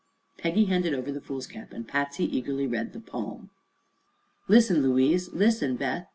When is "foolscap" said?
1.21-1.71